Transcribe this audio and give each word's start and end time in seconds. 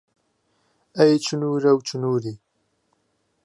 ئەی 0.97 1.13
چنوورە 1.25 1.71
و 1.75 1.79
چنووری 1.87 2.35